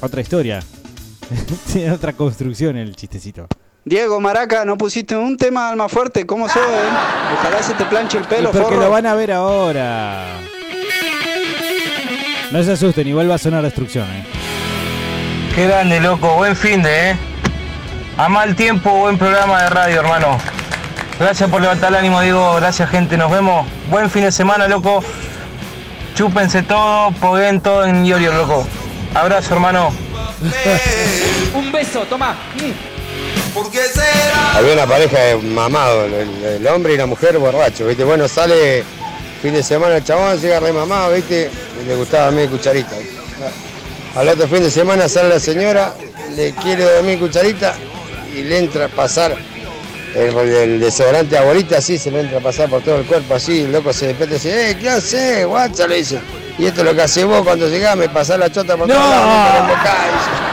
Otra 0.00 0.20
historia. 0.20 0.62
tiene 1.72 1.92
otra 1.92 2.12
construcción 2.12 2.76
el 2.76 2.94
chistecito. 2.96 3.46
Diego 3.84 4.20
Maraca, 4.20 4.64
no 4.64 4.76
pusiste 4.78 5.16
un 5.16 5.36
tema 5.36 5.70
alma 5.70 5.88
fuerte, 5.88 6.24
¿cómo 6.24 6.48
sos, 6.48 6.56
eh? 6.58 6.88
Ojalá 7.38 7.62
se 7.62 7.74
te 7.74 7.84
planche 7.86 8.18
el 8.18 8.24
pelo, 8.24 8.50
Y 8.50 8.52
porque 8.52 8.64
forro. 8.66 8.80
lo 8.80 8.90
van 8.90 9.06
a 9.06 9.14
ver 9.14 9.32
ahora. 9.32 10.38
No 12.52 12.62
se 12.62 12.72
asusten, 12.72 13.08
igual 13.08 13.28
va 13.30 13.34
a 13.36 13.38
sonar 13.38 13.62
destrucción, 13.64 14.06
eh. 14.08 14.24
Qué 15.54 15.66
grande, 15.66 15.98
loco. 16.00 16.36
Buen 16.36 16.54
fin 16.54 16.82
de, 16.82 17.10
¿eh? 17.10 17.16
A 18.18 18.28
mal 18.28 18.54
tiempo, 18.54 18.90
buen 18.90 19.16
programa 19.16 19.62
de 19.62 19.70
radio, 19.70 20.00
hermano. 20.00 20.38
Gracias 21.18 21.48
por 21.48 21.62
levantar 21.62 21.88
el 21.90 21.96
ánimo, 21.96 22.20
Diego. 22.20 22.56
Gracias, 22.56 22.90
gente. 22.90 23.16
Nos 23.16 23.30
vemos. 23.30 23.66
Buen 23.88 24.10
fin 24.10 24.24
de 24.24 24.32
semana, 24.32 24.68
loco. 24.68 25.02
Chúpense 26.14 26.62
todo, 26.62 27.10
poguen 27.12 27.62
todo 27.62 27.86
en 27.86 28.04
Iorio, 28.04 28.34
loco. 28.34 28.66
Abrazo, 29.14 29.54
hermano. 29.54 29.90
Un 31.54 31.72
beso, 31.72 32.04
toma. 32.04 32.36
Había 34.54 34.72
una 34.74 34.86
pareja 34.86 35.18
de 35.18 35.36
mamados, 35.36 36.06
el, 36.12 36.44
el 36.44 36.66
hombre 36.66 36.94
y 36.94 36.96
la 36.98 37.06
mujer 37.06 37.38
borrachos, 37.38 37.88
¿viste? 37.88 38.04
Bueno, 38.04 38.28
sale 38.28 38.84
fin 39.40 39.54
de 39.54 39.62
semana 39.62 39.96
el 39.96 40.04
chabón, 40.04 40.38
llega 40.38 40.60
re 40.60 40.72
mamado, 40.72 41.14
¿viste? 41.14 41.50
Y 41.82 41.86
le 41.86 41.96
gustaba 41.96 42.28
a 42.28 42.30
mí 42.30 42.46
cucharita. 42.46 42.96
Al 44.14 44.28
otro 44.28 44.46
fin 44.48 44.62
de 44.62 44.70
semana 44.70 45.08
sale 45.08 45.30
la 45.30 45.40
señora, 45.40 45.94
le 46.36 46.52
quiere 46.52 46.84
dormir 46.84 47.18
cucharita 47.18 47.74
y 48.34 48.42
le 48.42 48.58
entra 48.58 48.86
a 48.86 48.88
pasar 48.88 49.36
el, 50.14 50.36
el 50.36 50.80
desodorante 50.80 51.36
a 51.38 51.42
bolita 51.42 51.78
así, 51.78 51.98
se 51.98 52.10
le 52.10 52.20
entra 52.20 52.38
a 52.38 52.42
pasar 52.42 52.68
por 52.68 52.82
todo 52.82 52.96
el 52.98 53.04
cuerpo 53.04 53.34
así, 53.34 53.62
el 53.62 53.72
loco 53.72 53.92
se 53.92 54.08
despierta 54.08 54.34
y 54.34 54.38
dice, 54.38 54.70
eh, 54.70 54.76
¿qué 54.78 54.90
haces, 54.90 55.46
guacha? 55.46 55.86
Le 55.86 55.96
dice. 55.96 56.20
Y 56.58 56.66
esto 56.66 56.80
es 56.80 56.86
lo 56.86 56.94
que 56.94 57.02
hace 57.02 57.24
vos 57.24 57.42
cuando 57.42 57.68
llegás, 57.68 57.96
me 57.96 58.08
pasás 58.08 58.38
la 58.38 58.50
chota 58.50 58.76
por 58.76 58.86
¡No! 58.86 58.94
todos 58.94 59.10
lados, 59.10 60.51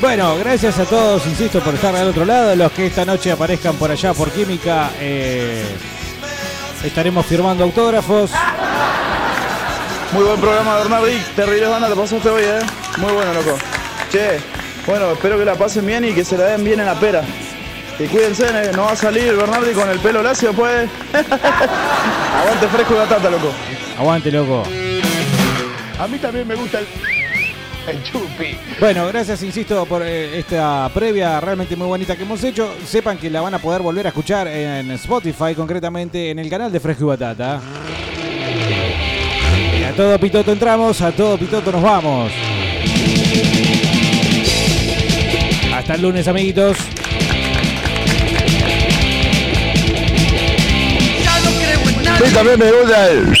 Bueno, 0.00 0.36
gracias 0.36 0.78
a 0.78 0.84
todos, 0.84 1.26
insisto, 1.26 1.60
por 1.60 1.74
estar 1.74 1.96
al 1.96 2.08
otro 2.08 2.24
lado. 2.24 2.54
Los 2.54 2.70
que 2.72 2.86
esta 2.86 3.04
noche 3.04 3.32
aparezcan 3.32 3.74
por 3.76 3.90
allá 3.90 4.14
por 4.14 4.30
Química, 4.30 4.90
eh, 5.00 5.64
estaremos 6.84 7.26
firmando 7.26 7.64
autógrafos. 7.64 8.30
Muy 10.12 10.24
buen 10.24 10.40
programa, 10.40 10.76
Bernardi. 10.76 11.18
Terrible 11.34 11.66
banda, 11.66 11.88
te 11.88 11.96
pasaste 11.96 12.28
hoy, 12.28 12.42
eh. 12.44 12.60
Muy 12.98 13.12
bueno, 13.12 13.32
loco. 13.32 13.58
Che, 14.12 14.38
bueno, 14.86 15.12
espero 15.12 15.38
que 15.38 15.44
la 15.44 15.54
pasen 15.54 15.86
bien 15.86 16.04
y 16.04 16.12
que 16.12 16.24
se 16.24 16.36
la 16.36 16.44
den 16.44 16.64
bien 16.64 16.80
en 16.80 16.86
la 16.86 16.98
pera. 16.98 17.22
Y 17.98 18.04
cuídense, 18.06 18.46
eh, 18.46 18.72
no 18.74 18.82
va 18.82 18.92
a 18.92 18.96
salir 18.96 19.34
Bernardi 19.34 19.72
con 19.72 19.88
el 19.88 19.98
pelo 20.00 20.22
lacio, 20.22 20.52
pues. 20.52 20.88
Aguante 21.12 22.68
fresco 22.68 22.94
y 22.94 22.96
batata, 22.96 23.30
loco. 23.30 23.52
Aguante, 23.98 24.32
loco. 24.32 24.64
A 25.98 26.08
mí 26.08 26.18
también 26.18 26.46
me 26.48 26.56
gusta 26.56 26.80
el, 26.80 26.86
el 27.86 28.02
chupi. 28.02 28.56
Bueno, 28.80 29.06
gracias, 29.06 29.42
insisto, 29.44 29.86
por 29.86 30.02
eh, 30.02 30.38
esta 30.38 30.90
previa 30.92 31.40
realmente 31.40 31.76
muy 31.76 31.86
bonita 31.86 32.16
que 32.16 32.24
hemos 32.24 32.42
hecho. 32.42 32.74
Sepan 32.84 33.16
que 33.16 33.30
la 33.30 33.40
van 33.40 33.54
a 33.54 33.60
poder 33.60 33.80
volver 33.80 34.06
a 34.06 34.08
escuchar 34.08 34.48
en 34.48 34.90
Spotify, 34.92 35.54
concretamente 35.54 36.30
en 36.30 36.40
el 36.40 36.50
canal 36.50 36.72
de 36.72 36.80
Fresco 36.80 37.04
y 37.04 37.06
Batata. 37.06 37.60
Y 39.78 39.84
a 39.84 39.92
todo 39.94 40.18
pitoto 40.18 40.50
entramos, 40.50 41.00
a 41.00 41.12
todo 41.12 41.38
pitoto 41.38 41.70
nos 41.70 41.82
vamos. 41.82 42.32
Hasta 45.84 45.96
el 45.96 46.00
lunes, 46.00 46.26
amiguitos. 46.28 46.78
A 52.08 52.20
mí 52.24 52.30
también 52.32 52.58
me 52.58 52.72
gusta 52.72 53.10
el 53.10 53.36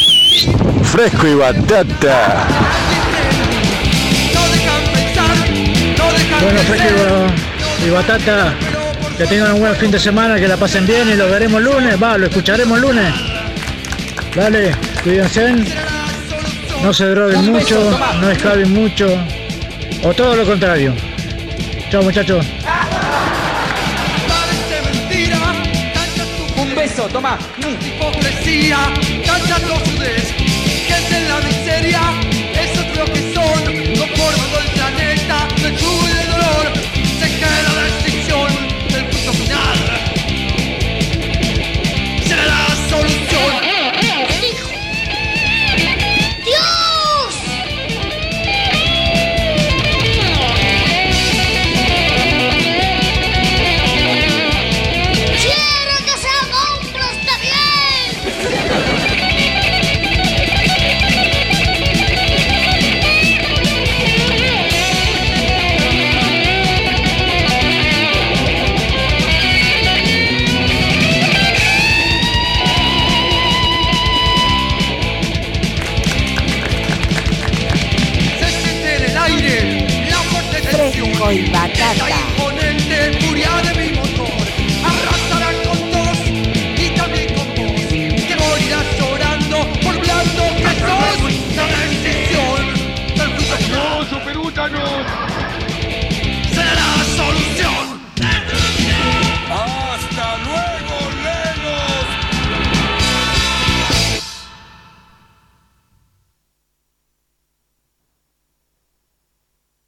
fresco 0.84 1.26
y 1.26 1.34
batata. 1.36 2.46
Bueno, 6.42 6.60
Freque 6.60 7.86
y 7.86 7.88
Batata, 7.88 8.52
que 9.16 9.24
tengan 9.24 9.52
un 9.54 9.60
buen 9.60 9.74
fin 9.76 9.90
de 9.90 9.98
semana, 9.98 10.38
que 10.38 10.46
la 10.46 10.58
pasen 10.58 10.86
bien 10.86 11.08
y 11.08 11.14
lo 11.14 11.30
veremos 11.30 11.62
lunes. 11.62 11.96
Va, 12.02 12.18
lo 12.18 12.26
escucharemos 12.26 12.78
lunes. 12.78 13.10
Dale, 14.36 14.76
cuídense. 15.02 15.54
No 16.82 16.92
se 16.92 17.06
droguen 17.06 17.50
mucho, 17.50 17.98
no 18.20 18.30
escaben 18.30 18.70
mucho. 18.70 19.08
O 20.02 20.12
todo 20.12 20.36
lo 20.36 20.44
contrario. 20.44 20.92
Chao, 21.94 22.02
muchachos. 22.02 22.44
Un 26.56 26.74
beso, 26.74 27.08
toma. 27.08 27.38
hipocresía, 27.56 28.78
tanta 29.24 29.60
tosudez, 29.60 30.34
que 30.88 31.20
la 31.28 31.38
miseria, 31.38 32.00